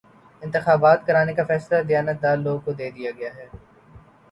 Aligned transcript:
انتخابات 0.41 1.05
کرانے 1.07 1.33
کا 1.33 1.43
فریضہ 1.47 1.81
دیانتدار 1.89 2.37
لوگوں 2.37 2.59
کو 2.65 2.71
دیا 2.73 3.11
گیا 3.11 3.29
ہے 3.35 3.47